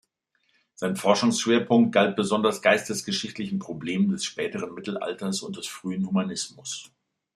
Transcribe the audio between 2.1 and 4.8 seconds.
besonders geistesgeschichtlichen Problemen des späteren